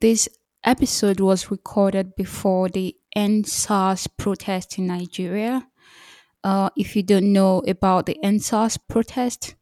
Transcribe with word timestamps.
This 0.00 0.30
episode 0.64 1.20
was 1.20 1.50
recorded 1.50 2.16
before 2.16 2.70
the 2.70 2.96
EndSARS 3.14 4.08
protest 4.16 4.78
in 4.78 4.86
Nigeria. 4.86 5.68
Uh, 6.42 6.70
if 6.74 6.96
you 6.96 7.02
don't 7.02 7.34
know 7.34 7.58
about 7.68 8.06
the 8.06 8.16
EndSARS 8.24 8.78
protest, 8.88 9.56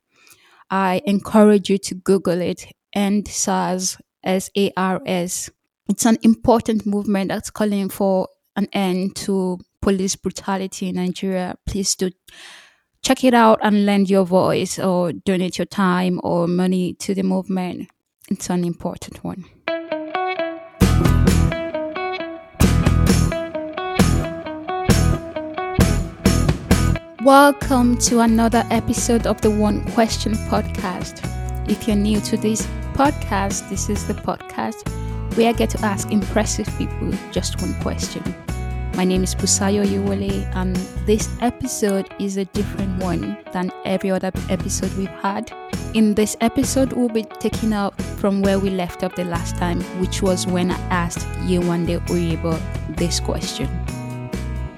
I 0.71 1.03
encourage 1.07 1.69
you 1.69 1.79
to 1.79 1.97
Google 1.97 2.41
it. 2.41 2.67
EndSARS, 2.95 4.01
S 4.23 4.49
A 4.57 4.71
R 4.77 5.03
S. 5.05 5.51
It's 5.89 6.07
an 6.07 6.19
important 6.23 6.87
movement 6.87 7.31
that's 7.31 7.51
calling 7.51 7.89
for 7.89 8.29
an 8.55 8.69
end 8.73 9.17
to 9.17 9.59
police 9.83 10.15
brutality 10.15 10.89
in 10.89 10.95
Nigeria. 10.97 11.57
Please 11.67 11.97
do 11.97 12.13
check 13.03 13.25
it 13.25 13.35
out 13.35 13.59
and 13.63 13.85
lend 13.85 14.09
your 14.09 14.25
voice 14.25 14.79
or 14.79 15.13
donate 15.13 15.59
your 15.59 15.67
time 15.67 16.21
or 16.23 16.47
money 16.47 16.95
to 16.95 17.13
the 17.13 17.25
movement. 17.25 17.89
It's 18.31 18.51
an 18.51 18.65
important 18.65 19.25
one. 19.25 19.45
Welcome 27.25 27.99
to 27.99 28.21
another 28.21 28.63
episode 28.71 29.27
of 29.27 29.41
the 29.41 29.51
One 29.51 29.85
Question 29.91 30.35
Podcast. 30.35 31.19
If 31.69 31.89
you're 31.89 31.97
new 31.97 32.21
to 32.21 32.37
this 32.37 32.65
podcast, 32.95 33.69
this 33.69 33.91
is 33.91 34.07
the 34.07 34.15
podcast 34.15 34.89
where 35.37 35.49
I 35.49 35.53
get 35.53 35.69
to 35.71 35.85
ask 35.85 36.13
impressive 36.13 36.69
people 36.79 37.11
just 37.33 37.61
one 37.61 37.75
question. 37.81 38.23
My 38.95 39.05
name 39.05 39.25
is 39.25 39.35
Busayo 39.35 39.85
Yuwole, 39.85 40.49
and 40.55 40.77
this 41.07 41.29
episode 41.41 42.09
is 42.21 42.37
a 42.37 42.45
different 42.45 43.03
one 43.03 43.37
than 43.53 43.73
every 43.85 44.13
other 44.13 44.31
episode 44.49 44.95
we've 44.95 45.09
had. 45.09 45.51
In 45.95 46.15
this 46.15 46.37
episode, 46.41 46.93
we'll 46.93 47.09
be 47.09 47.25
taking 47.25 47.73
up 47.73 48.01
from 48.21 48.43
where 48.43 48.61
we 48.61 48.71
left 48.71 49.03
off 49.03 49.17
the 49.17 49.25
last 49.25 49.57
time, 49.57 49.81
which 50.01 50.23
was 50.23 50.47
when 50.47 50.71
I 50.71 50.79
asked 50.91 51.27
Yewande 51.49 51.99
Oyebo 52.07 52.61
this 52.97 53.19
question. 53.19 53.69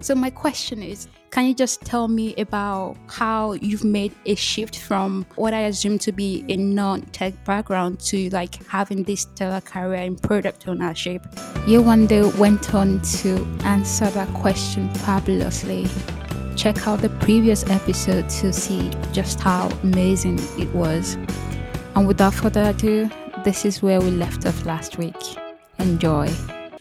So, 0.01 0.15
my 0.15 0.31
question 0.31 0.83
is 0.83 1.09
can 1.31 1.47
you 1.47 1.55
just 1.55 1.83
tell 1.83 2.09
me 2.09 2.35
about 2.37 2.97
how 3.07 3.53
you've 3.53 3.85
made 3.85 4.13
a 4.27 4.35
shift 4.35 4.81
from 4.81 5.25
what 5.37 5.55
I 5.55 5.61
assume 5.61 5.97
to 6.01 6.11
be 6.11 6.45
a 6.49 6.57
non 6.57 7.03
tech 7.03 7.35
background 7.45 8.01
to 8.01 8.29
like 8.31 8.67
having 8.67 9.05
this 9.05 9.21
stellar 9.21 9.61
career 9.61 10.03
in 10.03 10.17
product 10.17 10.67
ownership? 10.67 11.23
Yewande 11.67 12.37
went 12.37 12.75
on 12.75 13.01
to 13.03 13.47
answer 13.65 14.11
that 14.11 14.29
question 14.35 14.93
fabulously. 14.95 15.87
Check 16.57 16.89
out 16.89 17.01
the 17.01 17.11
previous 17.21 17.65
episode 17.71 18.29
to 18.29 18.53
see 18.53 18.91
just 19.13 19.39
how 19.39 19.69
amazing 19.85 20.41
it 20.59 20.69
was. 20.75 21.15
And 21.95 22.09
without 22.09 22.35
further 22.35 22.71
ado, 22.71 23.09
this 23.45 23.65
is 23.65 23.83
where 23.83 24.01
we 24.01 24.11
left 24.11 24.47
off 24.47 24.67
last 24.67 24.99
week. 24.99 25.17
Enjoy 25.79 26.29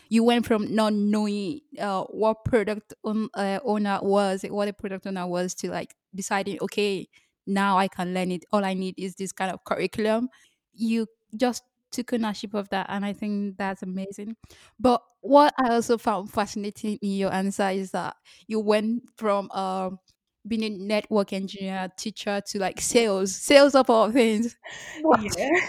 you 0.10 0.24
went 0.24 0.46
from 0.46 0.74
not 0.74 0.94
knowing 0.94 1.62
uh, 1.80 2.04
what 2.06 2.44
product 2.46 2.94
on, 3.04 3.30
uh, 3.36 3.60
owner 3.64 4.00
was, 4.02 4.44
what 4.50 4.68
a 4.68 4.74
product 4.74 5.08
owner 5.08 5.28
was, 5.28 5.54
to 5.56 5.70
like 5.70 5.96
deciding, 6.16 6.58
okay, 6.62 7.08
now 7.48 7.78
I 7.78 7.88
can 7.88 8.14
learn 8.14 8.32
it. 8.32 8.44
All 8.52 8.66
I 8.66 8.74
need 8.74 8.96
is 8.98 9.16
this 9.16 9.32
kind 9.32 9.52
of 9.52 9.64
curriculum. 9.64 10.30
You 10.74 11.08
just 11.36 11.64
took 11.92 12.14
ownership 12.14 12.54
of 12.54 12.70
that, 12.70 12.88
and 12.90 13.06
I 13.06 13.14
think 13.14 13.58
that's 13.58 13.82
amazing. 13.84 14.36
But 14.80 15.02
what 15.22 15.54
I 15.58 15.70
also 15.76 15.98
found 15.98 16.32
fascinating 16.32 16.98
in 17.02 17.12
your 17.12 17.34
answer 17.34 17.70
is 17.70 17.92
that 17.92 18.16
you 18.48 18.60
went 18.60 19.04
from 19.18 19.50
um, 19.52 20.00
being 20.48 20.64
a 20.64 20.70
network 20.70 21.34
engineer 21.34 21.90
teacher 21.98 22.42
to 22.48 22.60
like 22.60 22.80
sales, 22.82 23.36
sales 23.36 23.76
of 23.76 23.90
all 23.90 24.12
things. 24.12 24.56
What? 25.02 25.22
Yeah. 25.38 25.60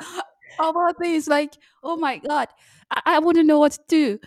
all 0.58 0.92
things, 0.94 1.28
like 1.28 1.54
oh 1.82 1.96
my 1.96 2.18
god, 2.18 2.48
I, 2.90 3.02
I 3.06 3.18
wouldn't 3.18 3.46
know 3.46 3.58
what 3.58 3.72
to 3.72 3.80
do. 3.88 4.18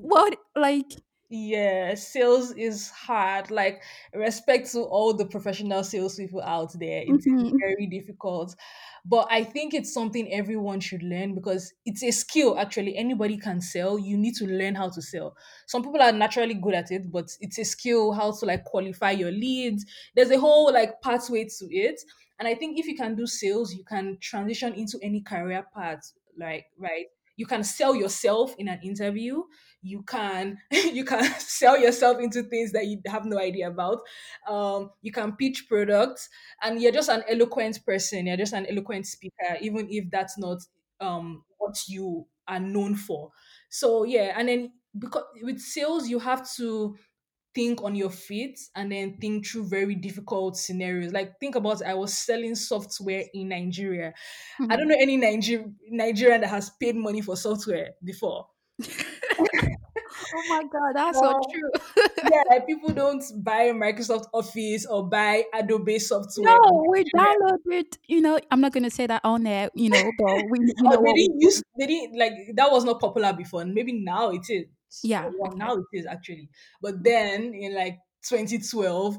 What 0.00 0.36
like 0.56 0.92
Yeah, 1.32 1.94
sales 1.94 2.50
is 2.52 2.90
hard. 2.90 3.52
Like, 3.52 3.84
respect 4.12 4.72
to 4.72 4.80
all 4.80 5.14
the 5.14 5.26
professional 5.26 5.84
salespeople 5.84 6.42
out 6.42 6.72
there. 6.80 7.02
It 7.02 7.18
is 7.24 7.44
mhm, 7.44 7.62
very 7.62 7.86
difficult. 7.86 8.56
But 9.04 9.28
I 9.30 9.44
think 9.44 9.72
it's 9.72 9.94
something 9.94 10.32
everyone 10.32 10.80
should 10.80 11.04
learn 11.04 11.36
because 11.36 11.72
it's 11.86 12.02
a 12.02 12.10
skill, 12.10 12.58
actually. 12.58 12.96
Anybody 12.96 13.36
can 13.38 13.60
sell. 13.60 13.96
You 13.96 14.18
need 14.18 14.34
to 14.36 14.46
learn 14.46 14.74
how 14.74 14.88
to 14.90 15.00
sell. 15.00 15.36
Some 15.68 15.84
people 15.84 16.02
are 16.02 16.10
naturally 16.10 16.54
good 16.54 16.74
at 16.74 16.90
it, 16.90 17.12
but 17.12 17.30
it's 17.40 17.58
a 17.58 17.64
skill 17.64 18.12
how 18.12 18.32
to 18.32 18.44
like 18.44 18.64
qualify 18.64 19.12
your 19.12 19.30
leads. 19.30 19.86
There's 20.16 20.32
a 20.32 20.40
whole 20.40 20.72
like 20.72 21.00
pathway 21.00 21.44
to 21.44 21.66
it. 21.72 22.00
And 22.40 22.48
I 22.48 22.56
think 22.56 22.76
if 22.76 22.86
you 22.86 22.96
can 22.96 23.14
do 23.14 23.26
sales, 23.28 23.72
you 23.72 23.84
can 23.84 24.18
transition 24.20 24.74
into 24.74 24.98
any 25.00 25.20
career 25.20 25.64
path. 25.72 26.12
Like, 26.36 26.66
right? 26.76 27.06
You 27.40 27.46
can 27.46 27.64
sell 27.64 27.94
yourself 27.96 28.54
in 28.58 28.68
an 28.68 28.80
interview. 28.82 29.44
You 29.80 30.02
can 30.02 30.58
you 30.70 31.06
can 31.06 31.24
sell 31.38 31.80
yourself 31.80 32.18
into 32.20 32.42
things 32.42 32.72
that 32.72 32.86
you 32.86 33.00
have 33.06 33.24
no 33.24 33.38
idea 33.38 33.68
about. 33.68 34.00
Um 34.46 34.90
you 35.00 35.10
can 35.10 35.32
pitch 35.36 35.64
products 35.66 36.28
and 36.62 36.82
you're 36.82 36.92
just 36.92 37.08
an 37.08 37.24
eloquent 37.26 37.80
person. 37.86 38.26
You're 38.26 38.36
just 38.36 38.52
an 38.52 38.66
eloquent 38.66 39.06
speaker 39.06 39.56
even 39.62 39.88
if 39.90 40.10
that's 40.10 40.36
not 40.36 40.58
um 41.00 41.42
what 41.56 41.76
you 41.88 42.26
are 42.46 42.60
known 42.60 42.94
for. 42.94 43.30
So 43.70 44.04
yeah 44.04 44.34
and 44.36 44.48
then 44.48 44.72
because 44.98 45.24
with 45.42 45.60
sales 45.60 46.08
you 46.08 46.18
have 46.18 46.46
to 46.56 46.94
think 47.54 47.82
on 47.82 47.94
your 47.94 48.10
feet 48.10 48.58
and 48.76 48.92
then 48.92 49.16
think 49.20 49.46
through 49.46 49.64
very 49.64 49.94
difficult 49.94 50.56
scenarios. 50.56 51.12
Like 51.12 51.38
think 51.40 51.54
about 51.54 51.82
i 51.84 51.94
was 51.94 52.14
selling 52.14 52.54
software 52.54 53.24
in 53.34 53.48
nigeria. 53.48 54.12
I 54.58 54.62
mm-hmm. 54.62 54.76
don't 54.76 54.88
know 54.88 54.96
any 54.98 55.16
Niger- 55.16 55.70
nigerian 55.88 56.40
that 56.42 56.50
has 56.50 56.70
paid 56.70 56.96
money 56.96 57.20
for 57.20 57.36
software 57.36 57.90
before 58.04 58.46
oh 60.34 60.44
my 60.48 60.62
god, 60.64 60.92
that's 60.94 61.18
so 61.18 61.26
Well, 61.26 61.40
true. 61.52 61.70
yeah, 62.30 62.42
like 62.50 62.66
people 62.66 62.90
don't 62.92 63.22
buy 63.42 63.70
Microsoft 63.70 64.26
Office 64.32 64.86
or 64.86 65.08
buy 65.08 65.44
Adobe 65.54 65.98
software 65.98 66.58
no, 66.62 66.84
we 66.90 67.04
download 67.16 67.58
it. 67.70 67.98
You 68.08 68.20
know, 68.20 68.38
I'm 68.50 68.60
not 68.60 68.72
gonna 68.72 68.90
say 68.90 69.06
that 69.06 69.22
on 69.24 69.42
there. 69.44 69.70
You 69.74 69.90
know, 69.90 70.10
but 70.18 70.44
we 70.50 70.60
we 70.60 70.74
Or 70.84 70.90
know 70.90 71.02
they 71.04 71.12
didn't 71.12 71.40
use 71.40 71.62
they 71.78 71.86
didn't 71.86 72.18
like 72.18 72.32
that 72.54 72.70
was 72.70 72.84
not 72.84 73.00
popular 73.00 73.32
before. 73.32 73.62
And 73.62 73.74
maybe 73.74 73.92
now 73.92 74.30
it 74.30 74.48
is. 74.48 74.66
Yeah. 75.02 75.30
Well, 75.38 75.52
Okay. 75.52 75.58
now 75.58 75.74
it 75.76 75.84
is 75.92 76.06
actually. 76.06 76.48
But 76.80 77.02
then 77.02 77.54
in 77.54 77.74
like 77.74 77.98
2012, 78.28 79.18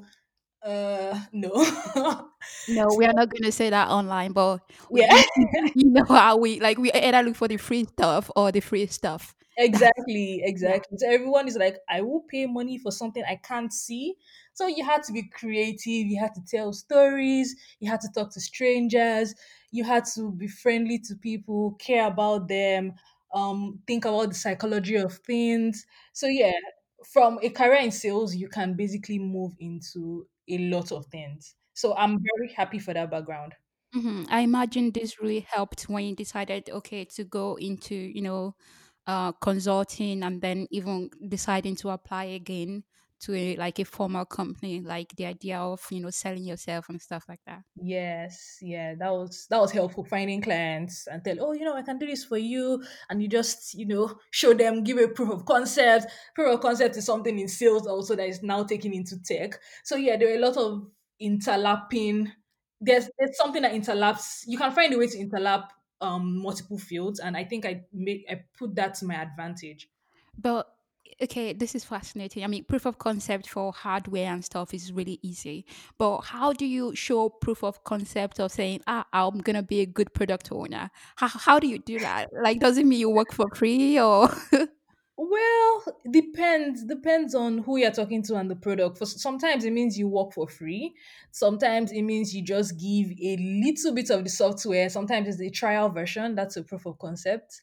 uh 0.63 1.19
no. 1.33 1.51
No, 2.67 2.87
we 2.97 3.05
are 3.05 3.13
not 3.13 3.29
gonna 3.29 3.51
say 3.51 3.69
that 3.69 3.89
online, 3.89 4.31
but 4.33 4.59
we, 4.89 5.01
yeah. 5.01 5.21
you, 5.35 5.47
you 5.75 5.91
know 5.91 6.05
how 6.05 6.37
we 6.37 6.59
like 6.59 6.77
we 6.77 6.91
either 6.91 7.21
look 7.23 7.35
for 7.35 7.47
the 7.47 7.57
free 7.57 7.85
stuff 7.85 8.29
or 8.35 8.51
the 8.51 8.59
free 8.59 8.85
stuff. 8.87 9.33
Exactly, 9.57 10.41
exactly. 10.43 10.97
So 10.97 11.09
everyone 11.09 11.47
is 11.47 11.57
like, 11.57 11.77
I 11.89 12.01
will 12.01 12.21
pay 12.21 12.45
money 12.45 12.77
for 12.77 12.91
something 12.91 13.23
I 13.25 13.35
can't 13.35 13.71
see. 13.71 14.15
So 14.53 14.65
you 14.67 14.83
had 14.85 15.03
to 15.03 15.13
be 15.13 15.23
creative, 15.27 16.07
you 16.07 16.19
had 16.19 16.33
to 16.35 16.41
tell 16.49 16.71
stories, 16.73 17.55
you 17.79 17.89
had 17.89 17.99
to 18.01 18.09
talk 18.15 18.31
to 18.33 18.39
strangers, 18.41 19.35
you 19.71 19.83
had 19.83 20.05
to 20.15 20.31
be 20.31 20.47
friendly 20.47 20.99
to 20.99 21.15
people, 21.15 21.73
care 21.73 22.07
about 22.07 22.47
them, 22.47 22.93
um, 23.33 23.81
think 23.87 24.05
about 24.05 24.29
the 24.29 24.35
psychology 24.35 24.95
of 24.95 25.17
things. 25.19 25.85
So 26.13 26.27
yeah, 26.27 26.53
from 27.05 27.37
a 27.41 27.49
career 27.49 27.81
in 27.81 27.91
sales, 27.91 28.35
you 28.35 28.47
can 28.47 28.75
basically 28.75 29.19
move 29.19 29.53
into 29.59 30.27
a 30.47 30.57
lot 30.69 30.91
of 30.93 31.07
things. 31.07 31.55
So 31.73 31.95
I'm 31.95 32.19
very 32.35 32.53
happy 32.53 32.79
for 32.79 32.93
that 32.93 33.11
background. 33.11 33.55
hmm 33.93 34.23
I 34.29 34.41
imagine 34.41 34.91
this 34.91 35.19
really 35.19 35.41
helped 35.41 35.83
when 35.89 36.05
you 36.05 36.15
decided, 36.15 36.69
okay, 36.69 37.05
to 37.05 37.23
go 37.23 37.55
into, 37.55 37.95
you 37.95 38.21
know, 38.21 38.55
uh, 39.07 39.31
consulting 39.33 40.23
and 40.23 40.41
then 40.41 40.67
even 40.71 41.09
deciding 41.27 41.75
to 41.77 41.89
apply 41.89 42.25
again 42.25 42.83
to 43.21 43.35
a 43.35 43.55
like 43.55 43.77
a 43.77 43.85
formal 43.85 44.25
company, 44.25 44.81
like 44.81 45.15
the 45.15 45.25
idea 45.25 45.59
of, 45.59 45.85
you 45.91 45.99
know, 46.01 46.09
selling 46.09 46.43
yourself 46.43 46.89
and 46.89 46.99
stuff 46.99 47.25
like 47.29 47.39
that. 47.45 47.61
Yes, 47.75 48.57
yeah, 48.61 48.95
that 48.95 49.11
was 49.11 49.45
that 49.49 49.59
was 49.59 49.71
helpful 49.71 50.03
finding 50.03 50.41
clients 50.41 51.07
and 51.07 51.23
tell, 51.23 51.37
oh, 51.39 51.53
you 51.53 51.63
know, 51.63 51.75
I 51.75 51.83
can 51.83 51.99
do 51.99 52.07
this 52.07 52.25
for 52.25 52.37
you, 52.37 52.83
and 53.09 53.21
you 53.21 53.27
just, 53.27 53.75
you 53.75 53.85
know, 53.85 54.15
show 54.31 54.53
them, 54.53 54.83
give 54.83 54.97
a 54.97 55.07
proof 55.07 55.29
of 55.29 55.45
concept. 55.45 56.07
Proof 56.33 56.55
of 56.55 56.61
concept 56.61 56.97
is 56.97 57.05
something 57.05 57.37
in 57.37 57.47
sales 57.47 57.85
also 57.85 58.15
that 58.15 58.27
is 58.27 58.41
now 58.41 58.63
taken 58.63 58.91
into 58.91 59.21
tech. 59.21 59.59
So 59.83 59.97
yeah, 59.97 60.17
there 60.17 60.33
are 60.33 60.37
a 60.37 60.47
lot 60.47 60.57
of 60.57 60.87
interlapping. 61.21 62.31
There's 62.79 63.07
there's 63.19 63.37
something 63.37 63.61
that 63.61 63.73
interlaps. 63.73 64.45
You 64.47 64.57
can 64.57 64.71
find 64.71 64.91
a 64.93 64.97
way 64.97 65.05
to 65.05 65.17
interlap 65.17 65.67
um 66.01 66.37
multiple 66.41 66.77
fields, 66.77 67.19
and 67.19 67.37
I 67.37 67.43
think 67.43 67.65
I 67.65 67.83
make 67.93 68.25
I 68.29 68.43
put 68.57 68.75
that 68.75 68.95
to 68.95 69.05
my 69.05 69.15
advantage. 69.15 69.89
But 70.37 70.67
okay, 71.21 71.53
this 71.53 71.75
is 71.75 71.83
fascinating. 71.83 72.43
I 72.43 72.47
mean, 72.47 72.63
proof 72.63 72.85
of 72.85 72.97
concept 72.97 73.49
for 73.49 73.71
hardware 73.71 74.31
and 74.31 74.43
stuff 74.43 74.73
is 74.73 74.91
really 74.91 75.19
easy. 75.21 75.65
But 75.97 76.21
how 76.21 76.53
do 76.53 76.65
you 76.65 76.95
show 76.95 77.29
proof 77.29 77.63
of 77.63 77.83
concept 77.83 78.39
of 78.39 78.51
saying, 78.51 78.81
ah, 78.87 79.05
I'm 79.13 79.39
gonna 79.39 79.63
be 79.63 79.81
a 79.81 79.85
good 79.85 80.13
product 80.13 80.51
owner? 80.51 80.89
How 81.17 81.27
how 81.27 81.59
do 81.59 81.67
you 81.67 81.79
do 81.79 81.99
that? 81.99 82.29
Like, 82.33 82.59
does 82.59 82.77
it 82.77 82.85
mean 82.85 82.99
you 82.99 83.09
work 83.09 83.33
for 83.33 83.47
free 83.55 83.99
or? 83.99 84.29
Well, 85.23 85.83
depends 86.09 86.83
depends 86.83 87.35
on 87.35 87.59
who 87.59 87.77
you're 87.77 87.91
talking 87.91 88.23
to 88.23 88.35
and 88.37 88.49
the 88.49 88.55
product. 88.55 88.97
For 88.97 89.05
sometimes 89.05 89.65
it 89.65 89.71
means 89.71 89.95
you 89.95 90.07
work 90.07 90.33
for 90.33 90.47
free. 90.47 90.95
Sometimes 91.29 91.91
it 91.91 92.01
means 92.01 92.33
you 92.33 92.43
just 92.43 92.79
give 92.79 93.11
a 93.21 93.37
little 93.37 93.93
bit 93.93 94.09
of 94.09 94.23
the 94.23 94.31
software. 94.31 94.89
Sometimes 94.89 95.27
it's 95.27 95.39
a 95.41 95.51
trial 95.51 95.89
version. 95.89 96.33
That's 96.33 96.57
a 96.57 96.63
proof 96.63 96.85
of 96.87 96.97
concept. 96.97 97.61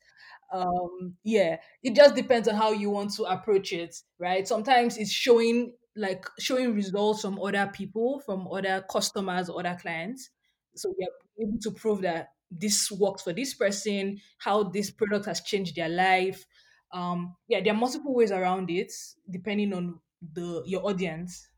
um 0.53 1.15
yeah 1.25 1.59
it 1.85 1.95
just 1.97 2.17
depends 2.17 2.49
on 2.49 2.57
how 2.57 2.73
you 2.73 2.91
want 2.91 3.13
to 3.15 3.25
approach 3.25 3.73
it 3.73 3.95
right 4.19 4.49
sometimes 4.49 4.99
it's 4.99 5.13
showing 5.13 5.73
like 5.97 6.27
showing 6.41 6.75
results 6.75 7.23
from 7.23 7.39
other 7.41 7.71
people 7.73 8.21
from 8.27 8.49
other 8.53 8.85
customers 8.91 9.49
other 9.51 9.79
clients 9.81 10.31
so 10.75 10.93
you're 10.99 11.47
able 11.49 11.59
to 11.61 11.71
prove 11.71 12.03
that 12.03 12.31
this 12.51 12.91
works 12.91 13.23
for 13.23 13.33
this 13.33 13.55
person 13.55 14.19
how 14.39 14.63
this 14.65 14.91
product 14.91 15.27
has 15.27 15.41
changed 15.43 15.77
their 15.77 15.89
life 15.89 16.47
um 16.93 17.37
yeah 17.49 17.61
there 17.61 17.73
are 17.73 17.77
multiple 17.77 18.15
ways 18.15 18.33
around 18.33 18.71
it 18.71 18.93
depending 19.31 19.73
on 19.73 20.01
the 20.35 20.63
your 20.67 20.85
audience 20.87 21.49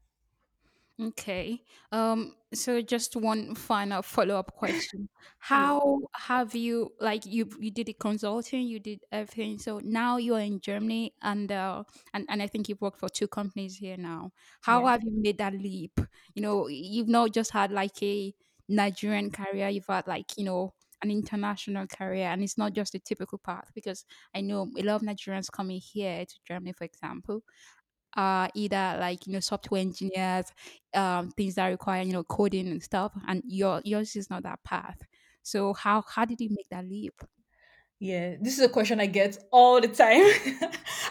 Okay. 1.01 1.65
Um, 1.93 2.35
so 2.53 2.83
just 2.83 3.17
one 3.17 3.55
final 3.55 4.03
follow-up 4.03 4.53
question. 4.55 5.09
How 5.39 6.01
have 6.15 6.55
you 6.55 6.91
like 7.01 7.25
you 7.25 7.49
you 7.59 7.71
did 7.71 7.87
the 7.87 7.95
consulting, 7.95 8.67
you 8.67 8.81
did 8.81 9.01
everything. 9.11 9.59
So 9.59 9.81
now 9.83 10.19
you're 10.19 10.41
in 10.41 10.61
Germany 10.61 11.15
and 11.23 11.51
uh 11.51 11.85
and, 12.13 12.27
and 12.29 12.43
I 12.43 12.47
think 12.49 12.69
you've 12.69 12.83
worked 12.83 12.99
for 12.99 13.09
two 13.09 13.29
companies 13.29 13.77
here 13.77 13.97
now. 13.97 14.33
How 14.61 14.85
yeah 14.85 14.89
have 14.89 15.03
you 15.03 15.13
made 15.23 15.39
that 15.39 15.55
leap? 15.55 15.99
You 16.35 16.43
know, 16.43 16.69
you've 16.69 17.09
not 17.09 17.33
just 17.33 17.53
had 17.53 17.73
like 17.73 18.03
a 18.03 18.35
Nigerian 18.69 19.31
career, 19.31 19.69
you've 19.71 19.87
had 19.89 20.07
like, 20.07 20.37
you 20.37 20.45
know, 20.45 20.75
an 21.03 21.11
international 21.11 21.87
career 21.87 22.27
and 22.29 22.43
it's 22.43 22.59
not 22.59 22.73
just 22.75 22.95
a 22.95 22.99
typical 23.01 23.39
path 23.39 23.71
because 23.75 24.05
I 24.35 24.41
know 24.43 24.71
a 24.79 24.83
lot 24.83 24.97
of 24.97 25.03
Nigerians 25.03 25.51
coming 25.51 25.81
here 25.81 26.25
to 26.27 26.35
Germany, 26.47 26.73
for 26.73 26.85
example 26.85 27.43
are 28.17 28.51
either 28.55 28.97
like 29.01 29.27
you 29.27 29.33
know 29.33 29.41
software 29.41 29.81
engineers 29.81 30.47
um 30.95 31.31
things 31.31 31.55
that 31.55 31.69
require 31.69 32.03
you 32.03 32.13
know 32.13 32.25
coding 32.25 32.67
and 32.69 32.83
stuff 32.83 33.13
and 33.29 33.43
your 33.47 33.81
yours 33.85 34.17
is 34.17 34.29
not 34.31 34.43
that 34.43 34.63
path. 34.65 35.01
So 35.43 35.75
how 35.75 36.03
how 36.03 36.25
did 36.25 36.41
you 36.41 36.49
make 36.51 36.69
that 36.71 36.85
leap 36.87 37.15
Yeah, 38.03 38.37
this 38.41 38.59
is 38.59 38.65
a 38.65 38.69
question 38.71 38.99
I 38.99 39.05
get 39.05 39.37
all 39.53 39.79
the 39.79 39.89
time. 39.89 40.23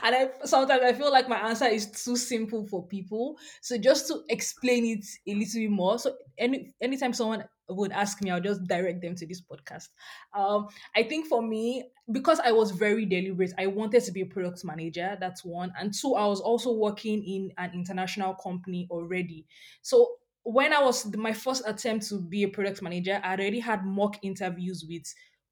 and 0.04 0.16
I 0.16 0.30
sometimes 0.44 0.82
I 0.84 0.94
feel 0.94 1.12
like 1.12 1.30
my 1.30 1.38
answer 1.38 1.66
is 1.66 1.92
too 1.92 2.16
simple 2.18 2.66
for 2.66 2.88
people. 2.88 3.38
So 3.62 3.78
just 3.78 4.08
to 4.08 4.24
explain 4.28 4.86
it 4.86 5.06
a 5.32 5.36
little 5.36 5.62
bit 5.62 5.70
more. 5.70 6.00
So 6.00 6.16
any 6.36 6.74
anytime 6.82 7.14
someone 7.14 7.44
would 7.70 7.92
ask 7.92 8.24
me, 8.24 8.32
I'll 8.32 8.42
just 8.42 8.66
direct 8.66 9.04
them 9.04 9.14
to 9.18 9.28
this 9.28 9.40
podcast. 9.40 9.90
Um, 10.34 10.68
I 10.96 11.04
think 11.04 11.28
for 11.28 11.44
me, 11.44 11.92
because 12.12 12.40
I 12.40 12.52
was 12.52 12.72
very 12.72 13.06
deliberate, 13.06 13.54
I 13.60 13.68
wanted 13.68 14.04
to 14.06 14.12
be 14.12 14.22
a 14.22 14.26
product 14.26 14.66
manager. 14.66 15.16
That's 15.20 15.46
one. 15.46 15.72
And 15.80 15.94
two, 15.94 16.16
I 16.16 16.26
was 16.26 16.42
also 16.42 16.72
working 16.74 17.24
in 17.24 17.52
an 17.60 17.70
international 17.76 18.34
company 18.34 18.88
already. 18.90 19.46
So 19.84 20.16
when 20.42 20.74
I 20.74 20.82
was 20.82 21.06
my 21.16 21.34
first 21.34 21.62
attempt 21.68 22.10
to 22.10 22.20
be 22.20 22.42
a 22.42 22.48
product 22.48 22.82
manager, 22.82 23.22
I 23.24 23.34
already 23.34 23.60
had 23.60 23.86
mock 23.86 24.18
interviews 24.24 24.84
with 24.90 25.04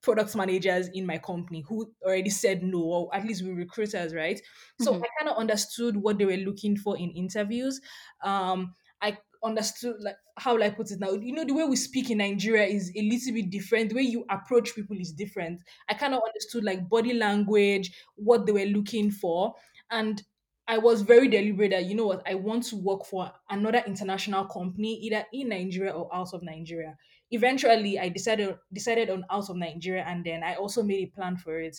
product 0.08 0.36
managers 0.36 0.88
in 0.94 1.06
my 1.06 1.18
company 1.18 1.62
who 1.68 1.92
already 2.02 2.30
said 2.30 2.64
no, 2.64 2.80
or 2.82 3.16
at 3.16 3.26
least 3.26 3.44
we 3.44 3.52
recruiters, 3.52 4.14
right? 4.16 4.40
So 4.78 4.94
hmm 4.94 5.02
I 5.04 5.08
kind 5.20 5.30
of 5.30 5.38
understood 5.38 5.98
what 5.98 6.18
they 6.18 6.26
were 6.26 6.38
looking 6.38 6.78
for 6.78 6.98
in 6.98 7.12
interviews. 7.12 7.82
Um, 8.22 8.74
I 9.02 9.18
understood 9.44 9.98
like 10.00 10.16
how 10.38 10.56
will 10.56 10.64
I 10.64 10.70
put 10.70 10.92
it 10.92 11.00
now? 11.00 11.12
You 11.12 11.34
know, 11.34 11.44
the 11.46 11.54
way 11.54 11.66
we 11.66 11.76
speak 11.76 12.10
in 12.10 12.20
Nigeria 12.20 12.66
is 12.66 12.92
a 12.96 13.02
little 13.02 13.34
bit 13.34 13.50
different. 13.50 13.90
The 13.90 13.96
way 13.96 14.02
you 14.04 14.26
approach 14.30 14.74
people 14.76 14.98
is 15.00 15.12
different. 15.12 15.62
I 15.90 15.94
kind 15.94 16.14
of 16.14 16.22
understood 16.26 16.64
like 16.64 16.88
body 16.90 17.14
language, 17.14 17.92
what 18.16 18.46
they 18.46 18.52
were 18.52 18.66
looking 18.66 19.12
for, 19.12 19.56
and 19.92 20.24
I 20.68 20.78
was 20.80 21.02
very 21.02 21.28
deliberate 21.30 21.72
that 21.72 21.86
you 21.86 21.96
know 21.96 22.08
what 22.08 22.24
I 22.28 22.36
want 22.36 22.64
to 22.68 22.76
work 22.76 23.06
for 23.06 23.32
another 23.50 23.84
international 23.88 24.46
company, 24.46 24.96
either 25.02 25.26
in 25.32 25.50
Nigeria 25.50 25.92
or 25.92 26.14
out 26.14 26.34
of 26.34 26.44
Nigeria 26.44 26.98
eventually 27.32 28.00
I 28.00 28.10
decided 28.10 28.58
decided 28.72 29.10
on 29.10 29.26
out 29.30 29.50
of 29.50 29.58
Nigeria 29.58 30.04
and 30.06 30.26
then 30.26 30.44
I 30.44 30.56
also 30.56 30.84
made 30.84 31.08
a 31.08 31.12
plan 31.12 31.38
for 31.38 31.60
it. 31.60 31.78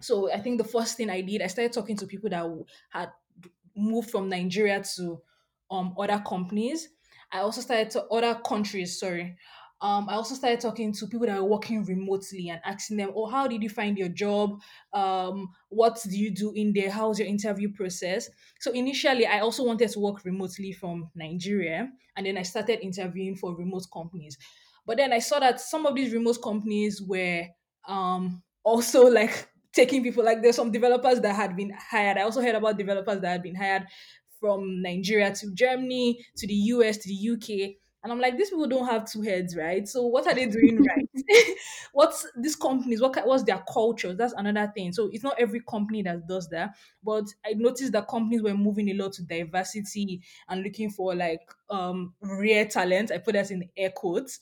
So 0.00 0.32
I 0.32 0.40
think 0.40 0.58
the 0.58 0.68
first 0.68 0.96
thing 0.96 1.10
I 1.10 1.20
did, 1.20 1.42
I 1.42 1.48
started 1.48 1.72
talking 1.72 1.96
to 1.96 2.06
people 2.06 2.30
that 2.30 2.46
had 2.90 3.10
moved 3.76 4.10
from 4.10 4.28
Nigeria 4.28 4.82
to 4.96 5.20
um 5.70 5.94
other 5.98 6.22
companies. 6.26 6.88
I 7.30 7.40
also 7.40 7.60
started 7.60 7.90
to 7.90 8.04
other 8.06 8.40
countries, 8.46 8.98
sorry. 8.98 9.36
Um, 9.80 10.08
I 10.08 10.14
also 10.14 10.34
started 10.34 10.60
talking 10.60 10.92
to 10.92 11.06
people 11.06 11.26
that 11.26 11.38
are 11.38 11.44
working 11.44 11.84
remotely 11.84 12.48
and 12.48 12.60
asking 12.64 12.96
them, 12.96 13.12
"Oh, 13.14 13.26
how 13.26 13.46
did 13.46 13.62
you 13.62 13.68
find 13.68 13.96
your 13.96 14.08
job? 14.08 14.60
Um, 14.92 15.50
what 15.68 16.00
do 16.02 16.18
you 16.18 16.30
do 16.30 16.52
in 16.52 16.72
there? 16.72 16.90
How's 16.90 17.18
your 17.18 17.28
interview 17.28 17.72
process?" 17.72 18.28
So 18.60 18.72
initially, 18.72 19.26
I 19.26 19.40
also 19.40 19.64
wanted 19.64 19.90
to 19.90 20.00
work 20.00 20.24
remotely 20.24 20.72
from 20.72 21.10
Nigeria, 21.14 21.90
and 22.16 22.26
then 22.26 22.36
I 22.36 22.42
started 22.42 22.80
interviewing 22.84 23.36
for 23.36 23.54
remote 23.54 23.86
companies. 23.92 24.36
But 24.84 24.96
then 24.96 25.12
I 25.12 25.20
saw 25.20 25.38
that 25.38 25.60
some 25.60 25.86
of 25.86 25.94
these 25.94 26.12
remote 26.12 26.38
companies 26.42 27.00
were 27.02 27.46
um, 27.86 28.42
also 28.64 29.06
like 29.10 29.48
taking 29.72 30.02
people 30.02 30.24
like 30.24 30.42
there's 30.42 30.56
some 30.56 30.72
developers 30.72 31.20
that 31.20 31.36
had 31.36 31.54
been 31.54 31.72
hired. 31.78 32.18
I 32.18 32.22
also 32.22 32.40
heard 32.40 32.54
about 32.54 32.78
developers 32.78 33.20
that 33.20 33.28
had 33.28 33.42
been 33.42 33.54
hired 33.54 33.86
from 34.40 34.82
Nigeria 34.82 35.32
to 35.34 35.54
Germany 35.54 36.24
to 36.36 36.46
the 36.46 36.54
US 36.54 36.96
to 36.98 37.08
the 37.08 37.14
UK. 37.14 37.76
And 38.08 38.12
I'm 38.12 38.20
like, 38.20 38.38
these 38.38 38.48
people 38.48 38.66
don't 38.66 38.86
have 38.86 39.04
two 39.10 39.20
heads, 39.20 39.54
right? 39.54 39.86
So 39.86 40.06
what 40.06 40.26
are 40.26 40.34
they 40.34 40.46
doing 40.46 40.78
right? 40.82 41.56
what's 41.92 42.26
these 42.36 42.56
companies? 42.56 43.02
What 43.02 43.14
what's 43.26 43.42
their 43.42 43.62
culture? 43.70 44.14
That's 44.14 44.32
another 44.32 44.72
thing. 44.74 44.92
So 44.92 45.10
it's 45.12 45.22
not 45.22 45.38
every 45.38 45.60
company 45.60 46.02
that 46.02 46.26
does 46.26 46.48
that, 46.48 46.76
but 47.02 47.24
I 47.44 47.52
noticed 47.52 47.92
that 47.92 48.08
companies 48.08 48.42
were 48.42 48.54
moving 48.54 48.88
a 48.88 48.94
lot 48.94 49.12
to 49.14 49.22
diversity 49.22 50.22
and 50.48 50.62
looking 50.62 50.90
for 50.90 51.14
like 51.14 51.42
um 51.68 52.14
rare 52.22 52.64
talent. 52.66 53.10
I 53.12 53.18
put 53.18 53.34
that 53.34 53.50
in 53.50 53.68
air 53.76 53.90
quotes 53.90 54.40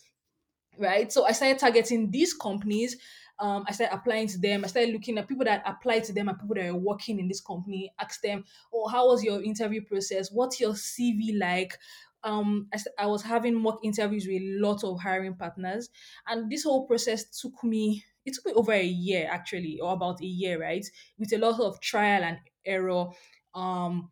right? 0.78 1.10
So 1.10 1.24
I 1.24 1.32
started 1.32 1.58
targeting 1.58 2.10
these 2.10 2.34
companies. 2.34 2.96
Um, 3.38 3.64
I 3.68 3.72
started 3.72 3.94
applying 3.94 4.28
to 4.28 4.38
them. 4.38 4.64
I 4.64 4.68
started 4.68 4.92
looking 4.92 5.18
at 5.18 5.28
people 5.28 5.44
that 5.44 5.62
applied 5.66 6.04
to 6.04 6.12
them 6.12 6.28
and 6.28 6.38
people 6.38 6.54
that 6.54 6.66
are 6.66 6.74
working 6.74 7.18
in 7.18 7.28
this 7.28 7.40
company. 7.40 7.92
Asked 7.98 8.22
them, 8.22 8.44
"Oh, 8.72 8.88
how 8.88 9.08
was 9.08 9.22
your 9.22 9.42
interview 9.42 9.82
process? 9.82 10.32
What's 10.32 10.58
your 10.58 10.74
CV 10.74 11.38
like?" 11.38 11.78
Um, 12.26 12.66
I, 12.74 12.78
I 13.04 13.06
was 13.06 13.22
having 13.22 13.54
mock 13.54 13.78
interviews 13.82 14.26
with 14.26 14.42
a 14.42 14.58
lot 14.60 14.84
of 14.84 15.00
hiring 15.00 15.36
partners, 15.36 15.88
and 16.26 16.50
this 16.50 16.64
whole 16.64 16.86
process 16.86 17.24
took 17.40 17.62
me. 17.64 18.04
It 18.26 18.34
took 18.34 18.46
me 18.46 18.52
over 18.52 18.72
a 18.72 18.84
year 18.84 19.28
actually, 19.30 19.78
or 19.80 19.92
about 19.92 20.20
a 20.20 20.26
year, 20.26 20.60
right? 20.60 20.84
With 21.18 21.32
a 21.32 21.38
lot 21.38 21.60
of 21.60 21.80
trial 21.80 22.24
and 22.24 22.38
error. 22.64 23.06
Um, 23.54 24.10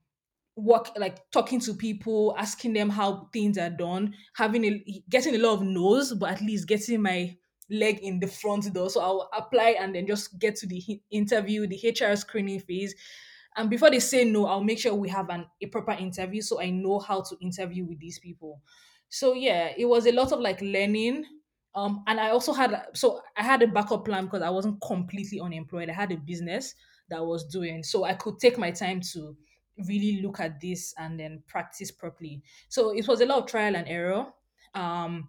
work 0.57 0.91
like 0.97 1.31
talking 1.33 1.59
to 1.59 1.75
people 1.75 2.35
asking 2.39 2.73
them 2.75 2.89
how 2.89 3.29
things 3.33 3.59
are 3.59 3.71
done 3.71 4.15
having 4.35 4.65
a 4.65 5.03
getting 5.11 5.35
a 5.35 5.39
lot 5.39 5.55
of 5.55 5.63
no's 5.63 6.15
but 6.15 6.31
at 6.31 6.41
least 6.41 6.69
getting 6.69 7.03
my 7.03 7.37
leg 7.71 7.99
in 8.01 8.21
the 8.21 8.27
front 8.29 8.73
door 8.73 8.89
so 8.89 9.01
i'll 9.01 9.29
apply 9.37 9.75
and 9.81 9.95
then 9.95 10.07
just 10.07 10.39
get 10.39 10.55
to 10.55 10.67
the 10.67 10.81
interview 11.11 11.67
the 11.67 11.97
hr 12.01 12.15
screening 12.15 12.61
phase 12.61 12.95
and 13.57 13.71
before 13.71 13.91
they 13.91 14.01
say 14.01 14.25
no 14.25 14.47
i'll 14.47 14.65
make 14.65 14.79
sure 14.79 14.95
we 14.95 15.09
have 15.09 15.29
an 15.31 15.47
a 15.61 15.67
proper 15.67 15.93
interview 15.93 16.41
so 16.43 16.61
i 16.61 16.71
know 16.71 16.99
how 16.99 17.21
to 17.21 17.37
interview 17.41 17.85
with 17.85 17.99
these 17.99 18.19
people 18.19 18.61
so 19.09 19.35
yeah 19.35 19.73
it 19.77 19.85
was 19.87 20.07
a 20.07 20.13
lot 20.13 20.33
of 20.33 20.41
like 20.41 20.61
learning 20.61 21.25
um 21.75 22.03
and 22.07 22.21
i 22.21 22.31
also 22.31 22.53
had 22.53 22.87
so 22.95 23.21
i 23.37 23.43
had 23.43 23.63
a 23.63 23.67
backup 23.67 24.05
plan 24.05 24.25
because 24.25 24.43
i 24.43 24.51
wasn't 24.51 24.81
completely 24.81 25.41
unemployed 25.41 25.89
i 25.89 25.93
had 25.93 26.13
a 26.13 26.17
business 26.17 26.75
that 27.11 27.19
I 27.19 27.23
was 27.23 27.45
doing 27.45 27.83
so 27.83 28.05
i 28.05 28.15
could 28.15 28.39
take 28.39 28.57
my 28.59 28.71
time 28.71 29.01
to 29.13 29.37
really 29.89 30.23
look 30.23 30.41
at 30.41 30.61
this 30.61 30.95
and 30.99 31.19
then 31.19 31.43
practice 31.47 31.91
properly. 31.91 32.43
So 32.69 32.97
it 32.97 33.07
was 33.09 33.21
a 33.21 33.27
lot 33.27 33.43
of 33.43 33.47
trial 33.47 33.77
and 33.77 33.89
error. 33.89 34.27
Um, 34.75 35.29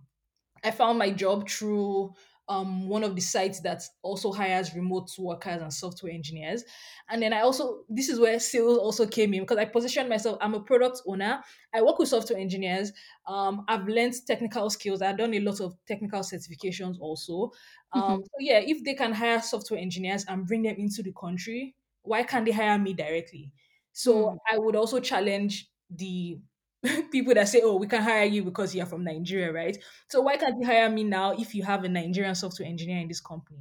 I 0.64 0.72
found 0.72 0.98
my 0.98 1.12
job 1.12 1.50
through 1.50 2.14
um, 2.48 2.88
one 2.88 3.04
of 3.04 3.16
the 3.16 3.22
sites 3.22 3.62
that 3.62 3.82
also 4.04 4.32
hires 4.32 4.76
remote 4.76 5.10
workers 5.18 5.62
and 5.62 5.74
software 5.74 6.12
engineers. 6.14 6.64
And 7.10 7.22
then 7.22 7.34
I 7.34 7.42
also, 7.42 7.86
this 7.90 8.10
is 8.10 8.20
where 8.20 8.40
sales 8.40 8.78
also 8.78 9.08
came 9.08 9.34
in 9.34 9.42
because 9.42 9.58
I 9.58 9.66
positioned 9.66 10.10
myself, 10.10 10.38
I'm 10.42 10.54
a 10.54 10.62
product 10.62 11.02
owner. 11.08 11.44
I 11.74 11.82
work 11.82 12.00
with 12.00 12.10
software 12.10 12.40
engineers. 12.40 12.92
Um, 13.28 13.66
I've 13.68 13.88
learned 13.88 14.14
technical 14.28 14.70
skills. 14.70 15.02
I've 15.02 15.18
done 15.18 15.34
a 15.34 15.40
lot 15.40 15.60
of 15.60 15.76
technical 15.88 16.20
certifications 16.22 17.00
also. 17.00 17.52
Um, 17.92 18.16
hmm 18.16 18.22
so 18.24 18.38
yeah, 18.40 18.60
if 18.60 18.84
they 18.84 18.94
can 18.94 19.14
hire 19.14 19.42
software 19.42 19.80
engineers 19.80 20.26
and 20.28 20.46
bring 20.46 20.64
them 20.64 20.76
into 20.78 21.02
the 21.04 21.14
country, 21.14 21.76
why 22.02 22.24
can't 22.24 22.46
they 22.46 22.52
hire 22.52 22.78
me 22.78 22.94
directly? 22.94 23.52
So 23.94 24.30
hmm 24.30 24.38
I 24.52 24.58
would 24.58 24.76
also 24.76 25.00
challenge 25.00 25.72
the 25.90 26.40
people 27.12 27.34
that 27.34 27.48
say, 27.48 27.62
"Oh, 27.64 27.78
we 27.78 27.88
can 27.88 28.02
hire 28.02 28.26
you 28.26 28.44
because 28.44 28.76
you're 28.76 28.86
from 28.86 29.04
Nigeria, 29.04 29.52
right?" 29.52 29.78
So 30.08 30.22
why 30.22 30.38
can't 30.38 30.60
you 30.60 30.66
hire 30.66 30.90
me 30.90 31.04
now 31.04 31.32
if 31.32 31.56
you 31.56 31.64
have 31.64 31.84
a 31.84 31.90
Nigerian 31.90 32.36
software 32.36 32.68
engineer 32.68 33.00
in 33.00 33.08
this 33.08 33.22
company? 33.22 33.60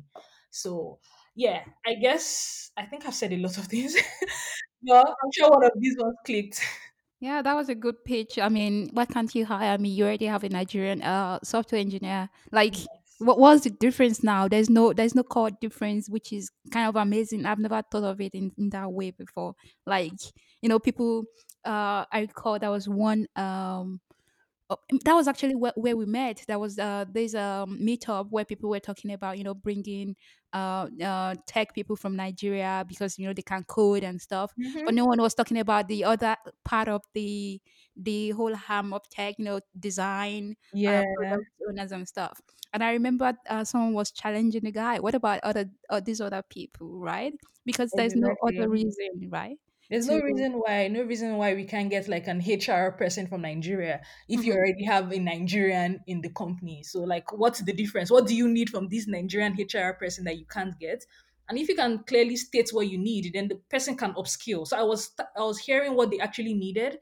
So 0.50 0.98
yeah, 1.34 1.64
I 1.86 1.94
guess 1.94 2.70
I 2.76 2.86
think 2.86 3.06
I've 3.06 3.14
said 3.14 3.32
a 3.32 3.36
lot 3.36 3.58
of 3.58 3.64
things. 3.72 3.96
well, 4.82 5.04
I'm 5.04 5.30
sure 5.32 5.50
one 5.50 5.64
of 5.64 5.72
these 5.78 5.96
ones 5.98 6.16
clicked. 6.24 6.60
Yeah, 7.20 7.40
that 7.42 7.54
was 7.56 7.68
a 7.68 7.74
good 7.74 8.04
pitch. 8.04 8.38
I 8.38 8.48
mean, 8.50 8.90
why 8.92 9.06
can't 9.06 9.34
you 9.34 9.46
hire 9.46 9.78
me? 9.78 9.88
You 9.88 10.04
already 10.04 10.26
have 10.26 10.44
a 10.44 10.48
Nigerian 10.48 11.02
uh 11.02 11.38
software 11.42 11.80
engineer. 11.80 12.28
Like. 12.52 12.74
What 13.18 13.38
was 13.38 13.62
the 13.62 13.70
difference 13.70 14.22
now? 14.22 14.48
There's 14.48 14.68
no 14.70 14.92
there's 14.92 15.14
no 15.14 15.22
core 15.22 15.50
difference, 15.50 16.08
which 16.08 16.32
is 16.32 16.50
kind 16.72 16.88
of 16.88 16.96
amazing. 16.96 17.46
I've 17.46 17.58
never 17.58 17.82
thought 17.90 18.04
of 18.04 18.20
it 18.20 18.34
in, 18.34 18.52
in 18.58 18.70
that 18.70 18.92
way 18.92 19.10
before. 19.12 19.54
Like, 19.86 20.12
you 20.62 20.68
know, 20.68 20.78
people 20.78 21.24
uh 21.64 22.04
I 22.12 22.20
recall 22.20 22.58
there 22.58 22.70
was 22.70 22.88
one 22.88 23.26
um 23.36 24.00
Oh, 24.70 24.78
that 25.04 25.12
was 25.14 25.28
actually 25.28 25.54
where, 25.54 25.74
where 25.76 25.94
we 25.96 26.06
met. 26.06 26.42
That 26.48 26.58
was 26.58 26.78
uh, 26.78 27.04
there's 27.10 27.34
a 27.34 27.66
meetup 27.68 28.30
where 28.30 28.46
people 28.46 28.70
were 28.70 28.80
talking 28.80 29.12
about 29.12 29.36
you 29.36 29.44
know 29.44 29.52
bringing 29.54 30.16
uh, 30.54 30.88
uh, 31.02 31.34
tech 31.46 31.74
people 31.74 31.96
from 31.96 32.16
Nigeria 32.16 32.82
because 32.88 33.18
you 33.18 33.26
know 33.26 33.34
they 33.34 33.42
can 33.42 33.64
code 33.64 34.02
and 34.04 34.20
stuff, 34.22 34.54
but 34.84 34.94
hmm 34.94 34.94
no 34.94 35.04
one 35.04 35.20
was 35.20 35.34
talking 35.34 35.58
about 35.58 35.88
the 35.88 36.04
other 36.04 36.36
part 36.64 36.88
of 36.88 37.02
the 37.12 37.60
the 37.96 38.30
whole 38.30 38.54
harm 38.54 38.92
of 38.94 39.06
tech, 39.10 39.34
you 39.38 39.44
know, 39.44 39.60
design, 39.78 40.56
uh, 40.86 41.02
Yeah, 41.12 41.36
owners 41.68 41.92
and 41.92 42.08
stuff. 42.08 42.40
And 42.72 42.82
I 42.82 42.92
remember 42.92 43.34
uh, 43.48 43.64
someone 43.64 43.92
was 43.94 44.10
challenging 44.12 44.62
the 44.64 44.72
guy. 44.72 44.98
What 44.98 45.14
about 45.14 45.40
other 45.42 45.66
uh, 45.90 46.00
these 46.00 46.20
other 46.22 46.42
people, 46.42 46.98
right? 47.00 47.34
Because 47.66 47.94
there's 47.94 48.16
no 48.16 48.34
other 48.42 48.68
reason, 48.70 49.28
right? 49.30 49.58
There's 49.90 50.06
no 50.06 50.18
reason 50.20 50.54
why, 50.54 50.88
no 50.88 51.02
reason 51.02 51.36
why 51.36 51.54
we 51.54 51.64
can't 51.64 51.90
get 51.90 52.08
like 52.08 52.26
an 52.26 52.40
HR 52.44 52.92
person 52.92 53.26
from 53.26 53.42
Nigeria 53.42 54.02
if 54.28 54.44
you 54.44 54.52
Mhm, 54.52 54.54
already 54.54 54.84
have 54.84 55.12
a 55.12 55.18
Nigerian 55.18 56.00
in 56.06 56.20
the 56.22 56.30
company. 56.30 56.82
So, 56.82 57.00
like, 57.02 57.32
what's 57.32 57.62
the 57.62 57.72
difference? 57.72 58.10
What 58.10 58.26
do 58.26 58.34
you 58.34 58.48
need 58.48 58.70
from 58.70 58.88
this 58.88 59.06
Nigerian 59.06 59.58
HR 59.60 59.94
person 59.94 60.24
that 60.24 60.38
you 60.38 60.46
can't 60.46 60.78
get? 60.78 61.04
And 61.48 61.58
if 61.58 61.68
you 61.68 61.74
can 61.76 62.04
clearly 62.04 62.36
state 62.36 62.70
what 62.72 62.88
you 62.88 62.96
need, 62.98 63.30
then 63.34 63.48
the 63.48 63.56
person 63.70 63.96
can 63.96 64.14
upskill. 64.14 64.66
So 64.66 64.78
I 64.78 64.82
was 64.82 65.10
I 65.36 65.42
was 65.42 65.58
hearing 65.58 65.94
what 65.94 66.10
they 66.10 66.18
actually 66.18 66.54
needed. 66.54 66.98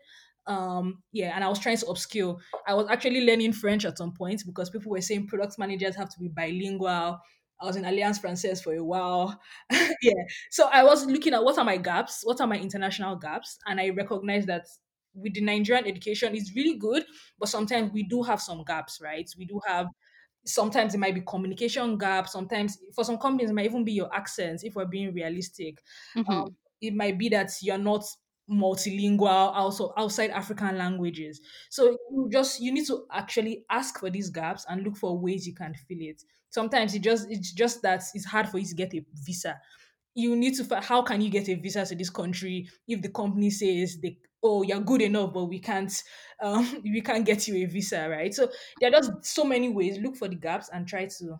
Um, 0.46 1.04
yeah, 1.12 1.32
and 1.36 1.44
I 1.44 1.48
was 1.48 1.60
trying 1.60 1.76
to 1.76 1.86
upskill. 1.86 2.40
I 2.66 2.74
was 2.74 2.88
actually 2.88 3.24
learning 3.24 3.52
French 3.52 3.84
at 3.84 3.98
some 3.98 4.12
point 4.12 4.42
because 4.44 4.70
people 4.70 4.90
were 4.90 5.00
saying 5.00 5.28
product 5.28 5.56
managers 5.58 5.94
have 5.94 6.08
to 6.10 6.18
be 6.18 6.28
bilingual. 6.28 7.20
I 7.62 7.66
was 7.66 7.76
in 7.76 7.84
Alliance 7.84 8.18
Francaise 8.18 8.60
for 8.60 8.74
a 8.74 8.82
while. 8.84 9.40
yeah, 9.70 10.24
so 10.50 10.68
I 10.72 10.82
was 10.82 11.06
looking 11.06 11.32
at 11.32 11.44
what 11.44 11.58
are 11.58 11.64
my 11.64 11.76
gaps, 11.76 12.22
what 12.24 12.40
are 12.40 12.46
my 12.46 12.58
international 12.58 13.16
gaps, 13.16 13.58
and 13.66 13.80
I 13.80 13.90
recognized 13.90 14.48
that 14.48 14.66
with 15.14 15.34
the 15.34 15.42
Nigerian 15.42 15.86
education 15.86 16.34
is 16.34 16.52
really 16.56 16.76
good, 16.76 17.04
but 17.38 17.48
sometimes 17.48 17.92
we 17.92 18.02
do 18.02 18.22
have 18.22 18.40
some 18.40 18.64
gaps, 18.64 19.00
right? 19.02 19.30
We 19.38 19.44
do 19.44 19.60
have 19.66 19.86
sometimes 20.44 20.94
it 20.94 20.98
might 20.98 21.14
be 21.14 21.20
communication 21.20 21.96
gaps. 21.98 22.32
Sometimes 22.32 22.78
for 22.94 23.04
some 23.04 23.18
companies 23.18 23.50
it 23.50 23.54
might 23.54 23.66
even 23.66 23.84
be 23.84 23.92
your 23.92 24.12
accents. 24.14 24.64
If 24.64 24.74
we're 24.74 24.86
being 24.86 25.14
realistic, 25.14 25.78
um, 26.16 26.24
mhm. 26.24 26.54
it 26.80 26.94
might 26.94 27.18
be 27.18 27.28
that 27.30 27.52
you're 27.62 27.78
not 27.78 28.04
multilingual 28.52 29.52
also 29.54 29.92
outside 29.96 30.30
african 30.30 30.76
languages. 30.78 31.40
So 31.70 31.90
you 32.10 32.28
just 32.30 32.60
you 32.60 32.72
need 32.72 32.86
to 32.86 33.06
actually 33.10 33.64
ask 33.70 33.98
for 33.98 34.10
these 34.10 34.30
gaps 34.30 34.64
and 34.68 34.82
look 34.82 34.96
for 34.96 35.18
ways 35.18 35.46
you 35.46 35.54
can 35.54 35.74
fill 35.74 35.98
it. 36.00 36.22
Sometimes 36.50 36.94
it 36.94 37.00
just 37.02 37.30
it's 37.30 37.52
just 37.52 37.82
that 37.82 38.02
it's 38.14 38.24
hard 38.26 38.48
for 38.48 38.58
you 38.58 38.66
to 38.66 38.74
get 38.74 38.94
a 38.94 39.04
visa. 39.14 39.60
You 40.14 40.36
need 40.36 40.54
to 40.56 40.64
fi- 40.64 40.82
how 40.82 41.02
can 41.02 41.22
you 41.22 41.30
get 41.30 41.48
a 41.48 41.54
visa 41.54 41.86
to 41.86 41.94
this 41.94 42.10
country 42.10 42.68
if 42.86 43.00
the 43.00 43.08
company 43.10 43.48
says 43.50 43.98
they 44.00 44.18
oh 44.42 44.62
you're 44.62 44.80
good 44.80 45.00
enough 45.00 45.32
but 45.32 45.46
we 45.46 45.58
can't 45.58 45.92
um 46.40 46.80
we 46.82 47.00
can't 47.00 47.24
get 47.24 47.48
you 47.48 47.56
a 47.56 47.66
visa 47.66 48.08
right? 48.08 48.34
So 48.34 48.50
there 48.80 48.90
are 48.90 49.00
just 49.00 49.24
so 49.24 49.44
many 49.44 49.68
ways. 49.70 49.98
Look 49.98 50.16
for 50.16 50.28
the 50.28 50.36
gaps 50.36 50.68
and 50.72 50.86
try 50.86 51.06
to 51.06 51.38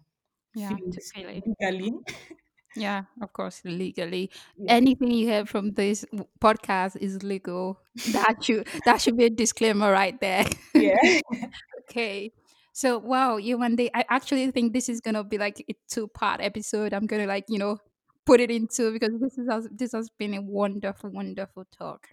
Yeah, 0.54 0.76
fill 0.76 0.78
it 0.78 0.92
to 1.14 1.28
it. 1.28 1.45
legally 1.47 1.92
Yeah, 2.75 3.05
of 3.21 3.33
course, 3.33 3.61
legally. 3.64 4.31
yeah 4.57 4.69
Anything 4.69 5.11
you 5.11 5.26
hear 5.26 5.45
from 5.47 5.73
this 5.73 6.05
podcast 6.41 6.97
is 6.97 7.23
legal. 7.23 7.81
That 8.07 8.43
should 8.43 8.67
that 8.85 9.00
should 9.00 9.17
be 9.17 9.25
a 9.26 9.31
disclaimer 9.31 9.91
right 9.93 10.19
there. 10.21 10.47
yeah 10.75 10.97
okay. 11.91 12.33
So 12.73 12.99
wow, 12.99 13.38
Yewande 13.38 13.91
I 13.95 14.05
actually 14.11 14.50
think 14.50 14.73
this 14.73 14.88
is 14.88 15.00
gonna 15.00 15.25
be 15.25 15.38
like 15.38 15.64
a 15.69 15.75
two 15.91 16.09
part 16.09 16.41
episode. 16.41 16.93
I'm 16.95 17.07
gonna 17.07 17.26
like, 17.26 17.45
you 17.49 17.59
know, 17.59 17.79
put 18.26 18.41
it 18.41 18.50
into 18.50 18.93
because 18.93 19.12
this 19.21 19.38
is 19.38 19.49
has 19.50 19.69
this 19.71 19.93
has 19.93 20.09
been 20.19 20.35
a 20.35 20.43
wonderful, 20.43 21.11
wonderful 21.11 21.64
talk. 21.79 22.09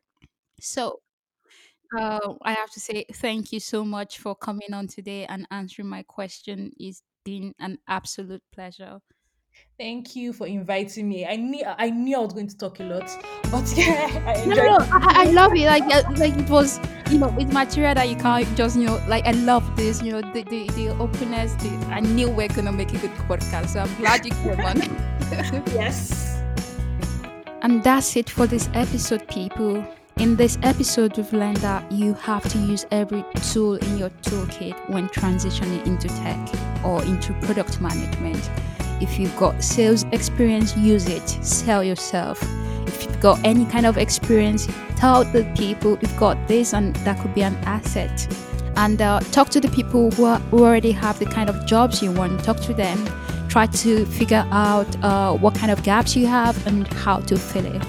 So 0.61 1.01
uh, 1.97 2.33
I 2.43 2.53
have 2.53 2.71
to 2.71 2.79
say 2.79 3.05
thank 3.13 3.51
you 3.51 3.59
so 3.59 3.83
much 3.85 4.19
for 4.19 4.35
coming 4.35 4.73
on 4.73 4.87
today 4.87 5.25
and 5.25 5.47
answering 5.51 5.87
my 5.89 6.03
question. 6.03 6.71
It's 6.79 7.01
been 7.25 7.53
an 7.59 7.79
absolute 7.87 8.43
pleasure. 8.53 8.99
Thank 9.77 10.15
you 10.15 10.33
for 10.33 10.47
inviting 10.47 11.07
me 11.07 11.25
i 11.25 11.35
knew 11.35 11.63
i 11.77 11.89
knew 11.89 12.17
i 12.17 12.19
was 12.19 12.33
going 12.33 12.47
to 12.47 12.57
talk 12.57 12.79
a 12.79 12.83
lot 12.83 13.09
but 13.51 13.71
yeah 13.75 14.23
i 14.27 14.45
No, 14.45 14.55
no, 14.55 14.63
no. 14.63 14.77
I, 14.91 15.23
I 15.25 15.29
I 15.29 15.31
love 15.31 15.53
it. 15.55 15.65
Like, 15.65 15.83
uh, 15.83 16.03
like 16.17 16.35
it 16.35 16.49
was, 16.49 16.79
you 17.11 17.19
know, 17.19 17.33
it's 17.37 17.51
material 17.53 17.93
that 17.93 18.09
you 18.09 18.15
can't 18.15 18.47
just, 18.57 18.75
you 18.77 18.85
know, 18.85 19.01
like 19.07 19.25
I 19.25 19.31
love 19.31 19.75
this. 19.75 20.01
You 20.01 20.13
know, 20.13 20.21
the 20.21 20.43
the, 20.43 20.67
the 20.69 20.89
openness. 20.99 21.53
The, 21.55 21.69
I 21.91 21.99
knew 21.99 22.29
we're 22.29 22.47
gonna 22.47 22.71
make 22.71 22.93
a 22.93 22.97
good 22.97 23.11
podcast, 23.27 23.69
so 23.69 23.81
I'm 23.81 23.95
glad 23.95 24.25
you 24.25 24.31
came 24.31 24.59
on. 24.61 24.77
yes 25.73 26.39
and 27.61 27.83
that's 27.83 28.15
it 28.15 28.29
for 28.29 28.47
this 28.47 28.69
episode, 28.73 29.27
people. 29.27 29.85
In 30.17 30.35
this 30.35 30.57
episode, 30.63 31.17
we've 31.17 31.31
learned 31.33 31.57
that 31.57 31.89
you 31.91 32.13
have 32.15 32.47
to 32.51 32.57
use 32.57 32.85
every 32.91 33.23
tool 33.51 33.75
in 33.75 33.97
your 33.97 34.09
toolkit 34.21 34.89
when 34.89 35.07
transitioning 35.09 35.85
into 35.85 36.07
tech 36.07 36.83
or 36.83 37.03
into 37.03 37.33
product 37.41 37.81
management. 37.81 38.49
If 39.01 39.19
you've 39.19 39.35
got 39.37 39.63
sales 39.63 40.05
experience, 40.11 40.75
use 40.77 41.07
it. 41.07 41.27
Sell 41.43 41.83
yourself. 41.83 42.41
If 42.87 43.05
you've 43.05 43.19
got 43.19 43.39
any 43.43 43.65
kind 43.65 43.85
of 43.85 43.97
experience, 43.97 44.67
tell 44.95 45.23
the 45.23 45.43
people 45.55 45.97
you've 46.01 46.17
got 46.17 46.47
this 46.47 46.73
and 46.73 46.95
that 46.97 47.19
could 47.19 47.33
be 47.33 47.43
an 47.43 47.55
asset. 47.65 48.27
And 48.75 49.01
uh, 49.01 49.19
talk 49.31 49.49
to 49.49 49.59
the 49.59 49.69
people 49.69 50.11
who, 50.11 50.25
are, 50.25 50.39
who 50.39 50.63
already 50.63 50.91
have 50.91 51.19
the 51.19 51.25
kind 51.25 51.49
of 51.49 51.65
jobs 51.65 52.01
you 52.01 52.11
want. 52.11 52.43
Talk 52.43 52.59
to 52.61 52.73
them. 52.73 52.97
Try 53.47 53.65
to 53.65 54.05
figure 54.05 54.45
out 54.51 55.03
uh, 55.03 55.33
what 55.35 55.55
kind 55.55 55.71
of 55.71 55.83
gaps 55.83 56.15
you 56.15 56.27
have 56.27 56.65
and 56.67 56.87
how 56.87 57.19
to 57.21 57.37
fill 57.37 57.65
it 57.65 57.83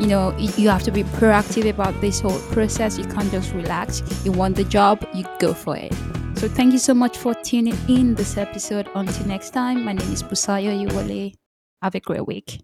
you 0.00 0.06
know 0.06 0.34
you 0.38 0.68
have 0.70 0.82
to 0.82 0.90
be 0.90 1.04
proactive 1.04 1.68
about 1.68 2.00
this 2.00 2.20
whole 2.20 2.38
process 2.52 2.96
you 2.96 3.04
can't 3.04 3.30
just 3.30 3.52
relax 3.52 4.02
you 4.24 4.32
want 4.32 4.56
the 4.56 4.64
job 4.64 5.06
you 5.12 5.26
go 5.38 5.52
for 5.52 5.76
it 5.76 5.92
so 6.40 6.48
thank 6.48 6.72
you 6.72 6.78
so 6.78 6.94
much 6.94 7.18
for 7.18 7.34
tuning 7.34 7.76
in 7.86 8.14
this 8.14 8.38
episode 8.38 8.88
until 8.94 9.26
next 9.26 9.50
time 9.50 9.84
my 9.84 9.92
name 9.92 10.10
is 10.10 10.22
busayo 10.22 10.72
Yuwale. 10.72 11.34
have 11.82 11.94
a 11.94 12.00
great 12.00 12.26
week 12.26 12.62